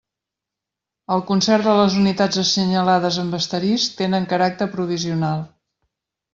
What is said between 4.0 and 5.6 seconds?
tenen caràcter provisional.